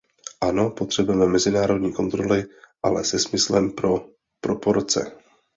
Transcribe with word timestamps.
Ano, 0.41 0.69
potřebujeme 0.69 1.25
mezinárodní 1.27 1.93
kontroly, 1.93 2.45
ale 2.83 3.05
se 3.05 3.19
smyslem 3.19 3.71
pro 3.71 4.05
proporce. 4.43 5.11